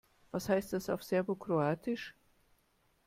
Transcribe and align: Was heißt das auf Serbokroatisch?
Was 0.31 0.49
heißt 0.49 0.73
das 0.73 0.89
auf 0.89 1.03
Serbokroatisch? 1.03 2.15